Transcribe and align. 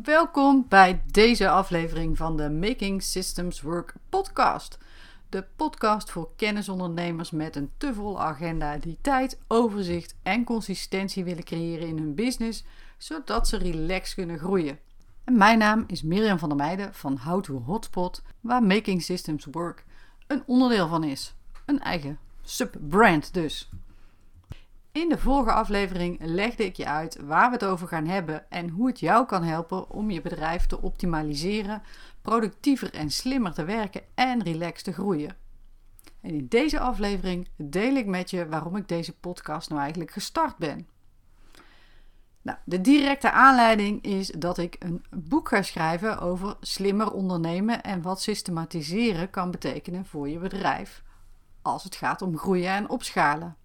Welkom 0.00 0.66
bij 0.68 1.02
deze 1.10 1.48
aflevering 1.48 2.16
van 2.16 2.36
de 2.36 2.50
Making 2.50 3.02
Systems 3.02 3.60
Work 3.60 3.94
podcast. 4.08 4.78
De 5.28 5.44
podcast 5.56 6.10
voor 6.10 6.30
kennisondernemers 6.36 7.30
met 7.30 7.56
een 7.56 7.70
te 7.76 7.94
volle 7.94 8.18
agenda 8.18 8.76
die 8.76 8.98
tijd, 9.00 9.38
overzicht 9.48 10.14
en 10.22 10.44
consistentie 10.44 11.24
willen 11.24 11.44
creëren 11.44 11.88
in 11.88 11.98
hun 11.98 12.14
business, 12.14 12.64
zodat 12.98 13.48
ze 13.48 13.56
relaxed 13.56 14.14
kunnen 14.14 14.38
groeien. 14.38 14.78
En 15.24 15.36
mijn 15.36 15.58
naam 15.58 15.84
is 15.86 16.02
Mirjam 16.02 16.38
van 16.38 16.48
der 16.48 16.58
Meijden 16.58 16.94
van 16.94 17.18
How 17.18 17.42
to 17.42 17.62
Hotspot, 17.66 18.22
waar 18.40 18.62
Making 18.62 19.02
Systems 19.02 19.46
Work 19.50 19.84
een 20.26 20.42
onderdeel 20.46 20.88
van 20.88 21.04
is. 21.04 21.34
Een 21.66 21.80
eigen 21.80 22.18
subbrand 22.42 23.34
dus. 23.34 23.70
In 24.92 25.08
de 25.08 25.18
vorige 25.18 25.52
aflevering 25.52 26.18
legde 26.20 26.64
ik 26.64 26.76
je 26.76 26.86
uit 26.86 27.18
waar 27.20 27.46
we 27.46 27.54
het 27.54 27.64
over 27.64 27.88
gaan 27.88 28.06
hebben 28.06 28.50
en 28.50 28.68
hoe 28.68 28.86
het 28.86 29.00
jou 29.00 29.26
kan 29.26 29.42
helpen 29.42 29.90
om 29.90 30.10
je 30.10 30.20
bedrijf 30.20 30.66
te 30.66 30.82
optimaliseren, 30.82 31.82
productiever 32.22 32.94
en 32.94 33.10
slimmer 33.10 33.52
te 33.52 33.64
werken 33.64 34.02
en 34.14 34.42
relaxed 34.42 34.84
te 34.84 34.92
groeien. 34.92 35.36
En 36.20 36.30
in 36.30 36.46
deze 36.48 36.80
aflevering 36.80 37.48
deel 37.56 37.94
ik 37.94 38.06
met 38.06 38.30
je 38.30 38.48
waarom 38.48 38.76
ik 38.76 38.88
deze 38.88 39.16
podcast 39.16 39.68
nou 39.68 39.80
eigenlijk 39.80 40.10
gestart 40.10 40.56
ben. 40.56 40.88
Nou, 42.42 42.58
de 42.64 42.80
directe 42.80 43.30
aanleiding 43.30 44.02
is 44.02 44.28
dat 44.28 44.58
ik 44.58 44.76
een 44.78 45.04
boek 45.10 45.48
ga 45.48 45.62
schrijven 45.62 46.18
over 46.18 46.56
slimmer 46.60 47.12
ondernemen 47.12 47.82
en 47.82 48.02
wat 48.02 48.22
systematiseren 48.22 49.30
kan 49.30 49.50
betekenen 49.50 50.06
voor 50.06 50.28
je 50.28 50.38
bedrijf 50.38 51.02
als 51.62 51.84
het 51.84 51.96
gaat 51.96 52.22
om 52.22 52.38
groeien 52.38 52.70
en 52.70 52.88
opschalen. 52.88 53.56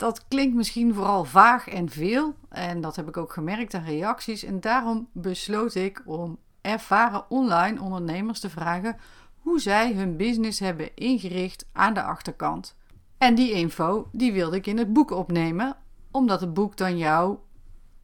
Dat 0.00 0.28
klinkt 0.28 0.56
misschien 0.56 0.94
vooral 0.94 1.24
vaag 1.24 1.68
en 1.68 1.88
veel, 1.88 2.34
en 2.48 2.80
dat 2.80 2.96
heb 2.96 3.08
ik 3.08 3.16
ook 3.16 3.32
gemerkt 3.32 3.74
aan 3.74 3.84
reacties. 3.84 4.44
En 4.44 4.60
daarom 4.60 5.08
besloot 5.12 5.74
ik 5.74 6.02
om 6.04 6.38
ervaren 6.60 7.30
online 7.30 7.80
ondernemers 7.80 8.40
te 8.40 8.50
vragen 8.50 8.96
hoe 9.38 9.60
zij 9.60 9.92
hun 9.92 10.16
business 10.16 10.60
hebben 10.60 10.96
ingericht 10.96 11.66
aan 11.72 11.94
de 11.94 12.02
achterkant. 12.02 12.76
En 13.18 13.34
die 13.34 13.50
info 13.50 14.08
die 14.12 14.32
wilde 14.32 14.56
ik 14.56 14.66
in 14.66 14.78
het 14.78 14.92
boek 14.92 15.10
opnemen, 15.10 15.76
omdat 16.10 16.40
het 16.40 16.54
boek 16.54 16.76
dan 16.76 16.98
jou, 16.98 17.38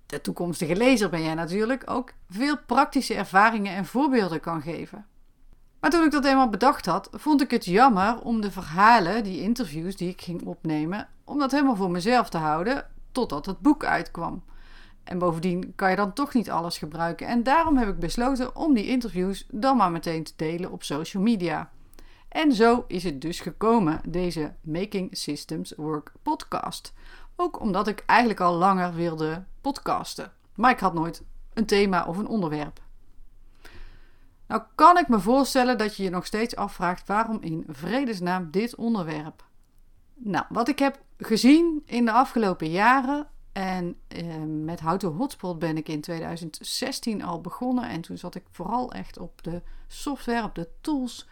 de 0.06 0.20
toekomstige 0.20 0.77
lezer 0.77 1.10
ben 1.10 1.22
jij 1.22 1.34
natuurlijk, 1.34 1.91
ook 1.91 2.12
veel 2.28 2.58
praktische 2.66 3.14
ervaringen 3.14 3.75
en 3.75 3.84
voorbeelden 3.84 4.41
kan 4.41 4.62
geven. 4.62 5.06
Maar 5.81 5.91
toen 5.91 6.05
ik 6.05 6.10
dat 6.10 6.25
eenmaal 6.25 6.50
bedacht 6.50 6.86
had, 6.86 7.08
vond 7.12 7.41
ik 7.42 7.50
het 7.50 7.64
jammer 7.64 8.20
om 8.20 8.41
de 8.41 8.50
verhalen, 8.50 9.25
die 9.25 9.41
interviews 9.41 9.97
die 9.97 10.08
ik 10.08 10.20
ging 10.20 10.42
opnemen, 10.42 11.08
om 11.27 11.38
dat 11.38 11.50
helemaal 11.50 11.77
voor 11.77 11.91
mezelf 11.91 12.28
te 12.28 12.38
houden 12.38 12.86
totdat 13.12 13.46
het 13.46 13.60
boek 13.60 13.84
uitkwam. 13.84 14.44
En 15.05 15.19
bovendien 15.19 15.72
kan 15.74 15.91
je 15.91 15.96
dan 15.96 16.12
toch 16.12 16.34
niet 16.34 16.50
alles 16.50 16.78
gebruiken. 16.78 17.27
En 17.27 17.42
daarom 17.42 17.77
heb 17.77 17.88
ik 17.88 17.98
besloten 17.98 18.56
om 18.56 18.74
die 18.74 18.86
interviews 18.86 19.47
dan 19.50 19.77
maar 19.77 19.91
meteen 19.91 20.24
te 20.24 20.32
delen 20.36 20.72
op 20.72 20.82
social 20.82 21.22
media. 21.22 21.70
En 22.28 22.52
zo 22.52 22.84
is 22.86 23.04
het 23.04 23.20
dus 23.20 23.41
gekomen, 23.41 24.00
deze 24.08 24.54
Making 24.60 25.08
Systems 25.16 25.72
Work 25.77 26.12
podcast. 26.22 26.92
Ook 27.36 27.60
omdat 27.60 27.88
ik 27.88 28.02
eigenlijk 28.06 28.41
al 28.41 28.54
langer 28.54 28.94
wilde 28.94 29.44
podcasten. 29.60 30.32
Maar 30.54 30.70
ik 30.70 30.80
had 30.80 30.94
nooit 30.94 31.22
een 31.54 31.66
thema 31.66 32.04
of 32.04 32.16
een 32.16 32.28
onderwerp. 32.28 32.80
Nou 34.47 34.62
kan 34.74 34.98
ik 34.98 35.08
me 35.08 35.20
voorstellen 35.20 35.78
dat 35.78 35.97
je 35.97 36.02
je 36.02 36.10
nog 36.10 36.27
steeds 36.27 36.56
afvraagt 36.56 37.06
waarom 37.06 37.38
in 37.41 37.64
vredesnaam 37.69 38.50
dit 38.50 38.74
onderwerp. 38.74 39.44
Nou, 40.14 40.44
wat 40.48 40.69
ik 40.69 40.78
heb 40.78 41.04
gezien 41.19 41.83
in 41.86 42.05
de 42.05 42.12
afgelopen 42.12 42.70
jaren 42.70 43.28
en 43.53 43.97
eh, 44.09 44.25
met 44.45 44.81
How 44.81 44.98
to 44.98 45.12
Hotspot 45.12 45.59
ben 45.59 45.77
ik 45.77 45.89
in 45.89 46.00
2016 46.00 47.22
al 47.22 47.41
begonnen 47.41 47.89
en 47.89 48.00
toen 48.00 48.19
zat 48.19 48.34
ik 48.34 48.42
vooral 48.50 48.92
echt 48.92 49.19
op 49.19 49.42
de 49.42 49.62
software, 49.87 50.44
op 50.44 50.55
de 50.55 50.69
tools. 50.81 51.28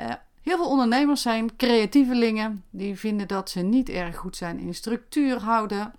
Uh, 0.00 0.12
heel 0.42 0.56
veel 0.56 0.68
ondernemers 0.68 1.22
zijn 1.22 1.56
creatievelingen 1.56 2.64
die 2.70 2.98
vinden 2.98 3.28
dat 3.28 3.50
ze 3.50 3.60
niet 3.60 3.88
erg 3.88 4.16
goed 4.16 4.36
zijn 4.36 4.58
in 4.58 4.74
structuur 4.74 5.40
houden. 5.40 5.92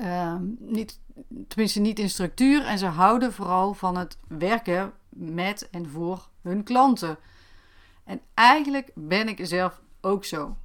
Uh, 0.00 0.36
niet, 0.58 1.00
tenminste 1.48 1.80
niet 1.80 1.98
in 1.98 2.10
structuur 2.10 2.66
en 2.66 2.78
ze 2.78 2.86
houden 2.86 3.32
vooral 3.32 3.74
van 3.74 3.96
het 3.96 4.18
werken 4.28 4.92
met 5.08 5.68
en 5.70 5.88
voor 5.88 6.28
hun 6.42 6.62
klanten. 6.62 7.18
En 8.04 8.20
eigenlijk 8.34 8.90
ben 8.94 9.28
ik 9.28 9.46
zelf 9.46 9.80
ook 10.00 10.24
zo. 10.24 10.56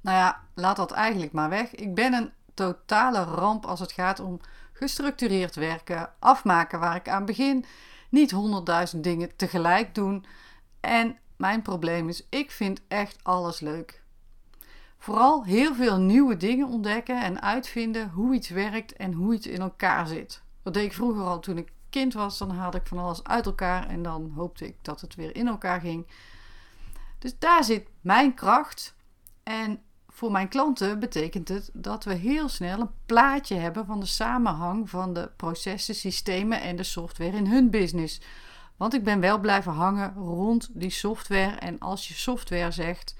Nou 0.00 0.16
ja, 0.16 0.40
laat 0.54 0.76
dat 0.76 0.90
eigenlijk 0.90 1.32
maar 1.32 1.48
weg. 1.48 1.74
Ik 1.74 1.94
ben 1.94 2.12
een 2.12 2.32
totale 2.54 3.24
ramp 3.24 3.66
als 3.66 3.80
het 3.80 3.92
gaat 3.92 4.20
om 4.20 4.40
gestructureerd 4.72 5.54
werken, 5.54 6.12
afmaken 6.18 6.80
waar 6.80 6.96
ik 6.96 7.08
aan 7.08 7.24
begin, 7.24 7.64
niet 8.08 8.30
honderdduizend 8.30 9.04
dingen 9.04 9.36
tegelijk 9.36 9.94
doen. 9.94 10.24
En 10.80 11.18
mijn 11.36 11.62
probleem 11.62 12.08
is, 12.08 12.26
ik 12.28 12.50
vind 12.50 12.80
echt 12.88 13.18
alles 13.22 13.60
leuk. 13.60 14.02
Vooral 14.98 15.44
heel 15.44 15.74
veel 15.74 15.98
nieuwe 15.98 16.36
dingen 16.36 16.68
ontdekken 16.68 17.22
en 17.22 17.42
uitvinden 17.42 18.10
hoe 18.10 18.34
iets 18.34 18.48
werkt 18.48 18.92
en 18.92 19.12
hoe 19.12 19.34
iets 19.34 19.46
in 19.46 19.60
elkaar 19.60 20.06
zit. 20.06 20.42
Dat 20.62 20.74
deed 20.74 20.84
ik 20.84 20.92
vroeger 20.92 21.24
al 21.24 21.40
toen 21.40 21.58
ik 21.58 21.72
kind 21.90 22.14
was, 22.14 22.38
dan 22.38 22.50
haalde 22.50 22.76
ik 22.76 22.86
van 22.86 22.98
alles 22.98 23.24
uit 23.24 23.46
elkaar 23.46 23.88
en 23.88 24.02
dan 24.02 24.32
hoopte 24.34 24.66
ik 24.66 24.76
dat 24.82 25.00
het 25.00 25.14
weer 25.14 25.36
in 25.36 25.46
elkaar 25.46 25.80
ging. 25.80 26.06
Dus 27.18 27.38
daar 27.38 27.64
zit 27.64 27.88
mijn 28.00 28.34
kracht. 28.34 28.94
En 29.42 29.82
voor 30.12 30.30
mijn 30.30 30.48
klanten 30.48 30.98
betekent 30.98 31.48
het 31.48 31.70
dat 31.72 32.04
we 32.04 32.14
heel 32.14 32.48
snel 32.48 32.80
een 32.80 32.90
plaatje 33.06 33.54
hebben 33.54 33.86
van 33.86 34.00
de 34.00 34.06
samenhang 34.06 34.90
van 34.90 35.14
de 35.14 35.30
processen, 35.36 35.94
systemen 35.94 36.60
en 36.60 36.76
de 36.76 36.82
software 36.82 37.36
in 37.36 37.46
hun 37.46 37.70
business. 37.70 38.20
Want 38.76 38.94
ik 38.94 39.04
ben 39.04 39.20
wel 39.20 39.38
blijven 39.38 39.72
hangen 39.72 40.14
rond 40.14 40.68
die 40.72 40.90
software. 40.90 41.56
En 41.56 41.78
als 41.78 42.08
je 42.08 42.14
software 42.14 42.70
zegt, 42.70 43.16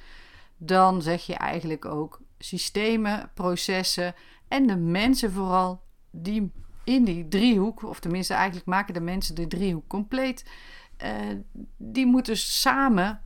dan 0.57 1.03
zeg 1.03 1.27
je 1.27 1.35
eigenlijk 1.35 1.85
ook 1.85 2.21
systemen, 2.39 3.31
processen 3.35 4.15
en 4.49 4.67
de 4.67 4.77
mensen 4.77 5.33
vooral 5.33 5.83
die 6.11 6.53
in 6.85 7.05
die 7.05 7.29
driehoek, 7.29 7.83
of 7.83 8.01
tenminste 8.01 8.35
eigenlijk 8.35 8.67
maken 8.67 8.95
de 8.95 9.01
mensen 9.01 9.35
de 9.35 9.47
driehoek 9.47 9.89
compleet, 9.89 10.51
uh, 11.05 11.11
die 11.77 12.07
moeten 12.07 12.37
samen 12.37 13.23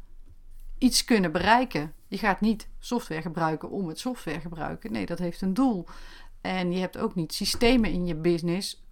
iets 0.78 1.04
kunnen 1.04 1.32
bereiken. 1.32 1.92
Je 2.08 2.18
gaat 2.18 2.40
niet 2.40 2.68
software 2.78 3.22
gebruiken 3.22 3.70
om 3.70 3.88
het 3.88 3.98
software 3.98 4.40
gebruiken. 4.40 4.92
Nee, 4.92 5.06
dat 5.06 5.18
heeft 5.18 5.40
een 5.40 5.54
doel. 5.54 5.86
En 6.40 6.72
je 6.72 6.80
hebt 6.80 6.98
ook 6.98 7.14
niet 7.14 7.34
systemen 7.34 7.90
in 7.90 8.06
je 8.06 8.14
business 8.14 8.84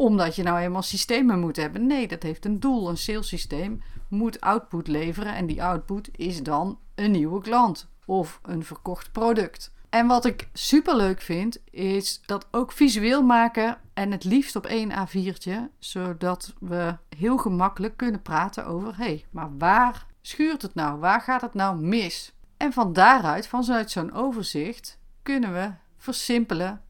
omdat 0.00 0.36
je 0.36 0.42
nou 0.42 0.58
eenmaal 0.58 0.82
systemen 0.82 1.40
moet 1.40 1.56
hebben. 1.56 1.86
Nee, 1.86 2.08
dat 2.08 2.22
heeft 2.22 2.44
een 2.44 2.60
doel. 2.60 2.88
Een 2.88 2.96
sales 2.96 3.28
systeem 3.28 3.82
moet 4.08 4.40
output 4.40 4.88
leveren 4.88 5.34
en 5.34 5.46
die 5.46 5.62
output 5.62 6.08
is 6.12 6.42
dan 6.42 6.78
een 6.94 7.10
nieuwe 7.10 7.40
klant 7.40 7.90
of 8.06 8.40
een 8.42 8.64
verkocht 8.64 9.12
product. 9.12 9.72
En 9.90 10.06
wat 10.06 10.24
ik 10.24 10.48
super 10.52 10.96
leuk 10.96 11.20
vind, 11.20 11.58
is 11.70 12.22
dat 12.26 12.46
ook 12.50 12.72
visueel 12.72 13.22
maken 13.22 13.78
en 13.94 14.10
het 14.10 14.24
liefst 14.24 14.56
op 14.56 14.66
één 14.66 14.90
A4'tje, 14.90 15.56
zodat 15.78 16.54
we 16.60 16.96
heel 17.16 17.36
gemakkelijk 17.36 17.96
kunnen 17.96 18.22
praten 18.22 18.66
over: 18.66 18.96
hé, 18.96 19.04
hey, 19.04 19.24
maar 19.30 19.56
waar 19.58 20.06
schuurt 20.22 20.62
het 20.62 20.74
nou? 20.74 20.98
Waar 20.98 21.20
gaat 21.20 21.40
het 21.40 21.54
nou 21.54 21.76
mis? 21.76 22.32
En 22.56 22.72
van 22.72 22.92
daaruit, 22.92 23.46
vanuit 23.46 23.90
zo'n 23.90 24.12
overzicht, 24.12 24.98
kunnen 25.22 25.52
we 25.52 25.70
versimpelen 25.96 26.82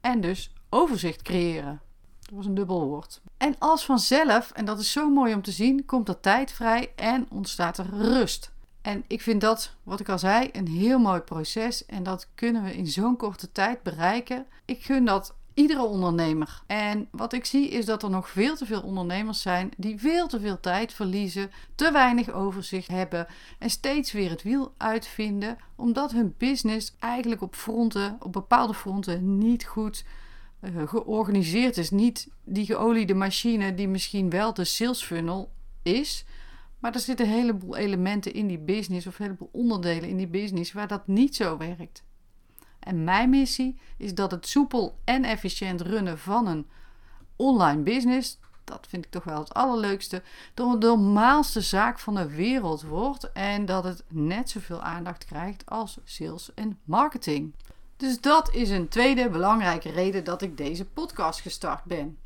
en 0.00 0.20
dus 0.20 0.52
overzicht 0.68 1.22
creëren. 1.22 1.80
Dat 2.20 2.36
was 2.36 2.46
een 2.46 2.54
dubbel 2.54 2.86
woord. 2.86 3.20
En 3.36 3.58
als 3.58 3.84
vanzelf, 3.84 4.50
en 4.50 4.64
dat 4.64 4.80
is 4.80 4.92
zo 4.92 5.10
mooi 5.10 5.34
om 5.34 5.42
te 5.42 5.50
zien, 5.50 5.84
komt 5.84 6.08
er 6.08 6.20
tijd 6.20 6.52
vrij 6.52 6.92
en 6.96 7.26
ontstaat 7.30 7.78
er 7.78 7.88
rust. 7.90 8.52
En 8.82 9.04
ik 9.06 9.22
vind 9.22 9.40
dat, 9.40 9.74
wat 9.82 10.00
ik 10.00 10.08
al 10.08 10.18
zei, 10.18 10.48
een 10.52 10.68
heel 10.68 10.98
mooi 10.98 11.20
proces. 11.20 11.86
En 11.86 12.02
dat 12.02 12.28
kunnen 12.34 12.62
we 12.62 12.76
in 12.76 12.86
zo'n 12.86 13.16
korte 13.16 13.52
tijd 13.52 13.82
bereiken. 13.82 14.46
Ik 14.64 14.84
gun 14.84 15.04
dat 15.04 15.34
iedere 15.58 15.82
ondernemer. 15.82 16.62
En 16.66 17.08
wat 17.10 17.32
ik 17.32 17.44
zie 17.44 17.68
is 17.68 17.84
dat 17.84 18.02
er 18.02 18.10
nog 18.10 18.28
veel 18.28 18.56
te 18.56 18.66
veel 18.66 18.82
ondernemers 18.82 19.42
zijn 19.42 19.70
die 19.76 19.98
veel 19.98 20.26
te 20.26 20.40
veel 20.40 20.60
tijd 20.60 20.92
verliezen, 20.92 21.50
te 21.74 21.92
weinig 21.92 22.30
overzicht 22.30 22.88
hebben 22.88 23.26
en 23.58 23.70
steeds 23.70 24.12
weer 24.12 24.30
het 24.30 24.42
wiel 24.42 24.74
uitvinden, 24.76 25.56
omdat 25.76 26.12
hun 26.12 26.34
business 26.38 26.94
eigenlijk 26.98 27.42
op 27.42 27.54
fronten, 27.54 28.16
op 28.20 28.32
bepaalde 28.32 28.74
fronten, 28.74 29.38
niet 29.38 29.64
goed 29.64 30.04
uh, 30.60 30.88
georganiseerd 30.88 31.76
is. 31.76 31.90
Niet 31.90 32.28
die 32.44 32.66
geoliede 32.66 33.14
machine 33.14 33.74
die 33.74 33.88
misschien 33.88 34.30
wel 34.30 34.54
de 34.54 34.64
sales 34.64 35.02
funnel 35.02 35.50
is. 35.82 36.24
Maar 36.78 36.94
er 36.94 37.00
zitten 37.00 37.26
een 37.26 37.32
heleboel 37.32 37.76
elementen 37.76 38.34
in 38.34 38.46
die 38.46 38.58
business 38.58 39.06
of 39.06 39.18
een 39.18 39.24
heleboel 39.24 39.50
onderdelen 39.52 40.08
in 40.08 40.16
die 40.16 40.26
business 40.26 40.72
waar 40.72 40.88
dat 40.88 41.06
niet 41.06 41.36
zo 41.36 41.56
werkt. 41.56 42.02
En 42.88 43.04
mijn 43.04 43.30
missie 43.30 43.78
is 43.96 44.14
dat 44.14 44.30
het 44.30 44.48
soepel 44.48 44.98
en 45.04 45.24
efficiënt 45.24 45.80
runnen 45.80 46.18
van 46.18 46.46
een 46.46 46.66
online 47.36 47.82
business, 47.82 48.38
dat 48.64 48.86
vind 48.88 49.04
ik 49.04 49.10
toch 49.10 49.24
wel 49.24 49.38
het 49.38 49.54
allerleukste, 49.54 50.22
door 50.54 50.80
de 50.80 50.86
normaalste 50.86 51.60
zaak 51.60 51.98
van 51.98 52.14
de 52.14 52.28
wereld 52.28 52.82
wordt 52.82 53.32
en 53.32 53.66
dat 53.66 53.84
het 53.84 54.04
net 54.08 54.50
zoveel 54.50 54.82
aandacht 54.82 55.24
krijgt 55.24 55.66
als 55.66 55.98
sales 56.04 56.50
en 56.54 56.78
marketing. 56.84 57.54
Dus 57.96 58.20
dat 58.20 58.54
is 58.54 58.70
een 58.70 58.88
tweede 58.88 59.28
belangrijke 59.28 59.90
reden 59.90 60.24
dat 60.24 60.42
ik 60.42 60.56
deze 60.56 60.84
podcast 60.84 61.40
gestart 61.40 61.84
ben. 61.84 62.18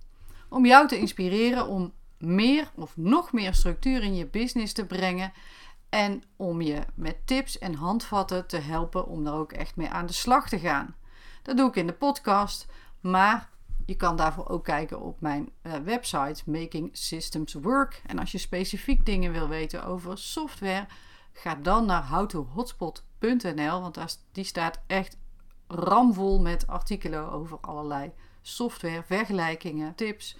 om 0.49 0.67
jou 0.67 0.89
te 0.89 0.99
inspireren 0.99 1.69
om 1.69 1.93
meer 2.19 2.71
of 2.75 2.97
nog 2.97 3.33
meer 3.33 3.55
structuur 3.55 4.03
in 4.03 4.15
je 4.15 4.27
business 4.27 4.73
te 4.73 4.85
brengen 4.85 5.33
en 5.93 6.23
om 6.37 6.61
je 6.61 6.81
met 6.95 7.27
tips 7.27 7.59
en 7.59 7.75
handvatten 7.75 8.47
te 8.47 8.57
helpen 8.57 9.07
om 9.07 9.27
er 9.27 9.33
ook 9.33 9.53
echt 9.53 9.77
mee 9.77 9.89
aan 9.89 10.07
de 10.07 10.13
slag 10.13 10.49
te 10.49 10.59
gaan. 10.59 10.95
Dat 11.43 11.57
doe 11.57 11.69
ik 11.69 11.77
in 11.77 11.87
de 11.87 11.93
podcast, 11.93 12.67
maar 13.01 13.51
je 13.87 13.95
kan 13.95 14.17
daarvoor 14.17 14.49
ook 14.49 14.65
kijken 14.65 15.01
op 15.01 15.21
mijn 15.21 15.51
uh, 15.63 15.73
website 15.77 16.51
Making 16.51 16.91
Systems 16.93 17.53
Work. 17.53 18.03
En 18.07 18.19
als 18.19 18.33
je 18.33 18.39
specifiek 18.39 19.07
dingen 19.07 19.33
wil 19.33 19.49
weten 19.49 19.85
over 19.85 20.19
software, 20.19 20.87
ga 21.33 21.55
dan 21.55 21.87
naar 21.87 22.09
howtohotspot.nl, 22.09 23.81
want 23.81 23.95
daar, 23.95 24.11
die 24.33 24.45
staat 24.45 24.81
echt 24.87 25.17
ramvol 25.67 26.41
met 26.41 26.67
artikelen 26.67 27.33
over 27.33 27.59
allerlei 27.61 28.13
software, 28.43 29.03
vergelijkingen, 29.07 29.95
tips 29.95 30.37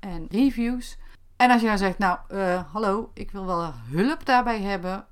en 0.00 0.26
reviews. 0.30 0.96
En 1.36 1.50
als 1.50 1.60
je 1.60 1.66
dan 1.66 1.78
zegt, 1.78 1.98
nou, 1.98 2.18
uh, 2.30 2.72
hallo, 2.72 3.10
ik 3.14 3.30
wil 3.30 3.46
wel 3.46 3.72
hulp 3.74 4.24
daarbij 4.24 4.60
hebben, 4.60 5.06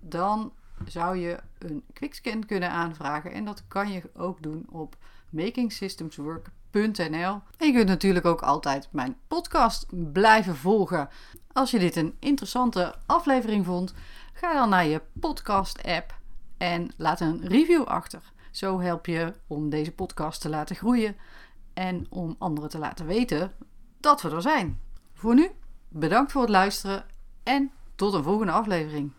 dan 0.00 0.52
zou 0.84 1.16
je 1.16 1.38
een 1.58 1.84
quickscan 1.92 2.46
kunnen 2.46 2.70
aanvragen. 2.70 3.32
En 3.32 3.44
dat 3.44 3.62
kan 3.68 3.92
je 3.92 4.02
ook 4.14 4.42
doen 4.42 4.66
op 4.70 4.96
makingsystemswork.nl. 5.30 7.40
En 7.56 7.66
je 7.66 7.72
kunt 7.72 7.88
natuurlijk 7.88 8.26
ook 8.26 8.42
altijd 8.42 8.88
mijn 8.90 9.16
podcast 9.28 9.86
blijven 10.12 10.56
volgen. 10.56 11.08
Als 11.52 11.70
je 11.70 11.78
dit 11.78 11.96
een 11.96 12.16
interessante 12.18 12.94
aflevering 13.06 13.64
vond, 13.64 13.94
ga 14.32 14.54
dan 14.54 14.68
naar 14.68 14.86
je 14.86 15.02
podcast-app 15.20 16.18
en 16.58 16.90
laat 16.96 17.20
een 17.20 17.48
review 17.48 17.82
achter. 17.82 18.32
Zo 18.50 18.80
help 18.80 19.06
je 19.06 19.32
om 19.46 19.70
deze 19.70 19.92
podcast 19.92 20.40
te 20.40 20.48
laten 20.48 20.76
groeien 20.76 21.16
en 21.74 22.06
om 22.08 22.36
anderen 22.38 22.70
te 22.70 22.78
laten 22.78 23.06
weten 23.06 23.52
dat 24.00 24.22
we 24.22 24.30
er 24.30 24.42
zijn. 24.42 24.80
Voor 25.14 25.34
nu, 25.34 25.50
bedankt 25.90 26.32
voor 26.32 26.40
het 26.40 26.50
luisteren 26.50 27.04
en 27.42 27.70
tot 27.94 28.14
een 28.14 28.22
volgende 28.22 28.52
aflevering. 28.52 29.12